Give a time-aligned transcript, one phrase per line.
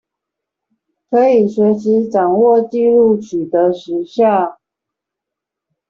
[1.11, 4.59] 可以隨時掌握紀錄取得時效